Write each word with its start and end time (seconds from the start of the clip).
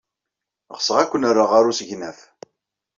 Ɣseɣ 0.77 0.97
ad 0.99 1.07
ken-rreɣ 1.09 1.49
ɣer 1.51 1.63
usegnaf. 1.71 2.19